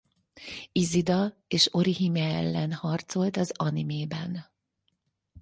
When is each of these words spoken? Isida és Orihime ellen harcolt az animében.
Isida 0.79 1.37
és 1.47 1.69
Orihime 1.73 2.19
ellen 2.33 2.73
harcolt 2.73 3.37
az 3.37 3.51
animében. 3.55 4.45